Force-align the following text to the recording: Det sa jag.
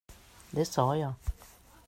Det 0.51 0.65
sa 0.67 0.97
jag. 0.97 1.13